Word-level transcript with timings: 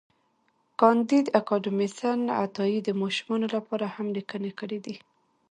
کانديد 0.79 1.25
اکاډميسن 1.39 2.19
عطایي 2.43 2.79
د 2.83 2.89
ماشومانو 3.01 3.47
لپاره 3.55 3.85
هم 3.95 4.07
لیکني 4.17 4.51
کړي 4.59 4.79
دي. 4.85 4.95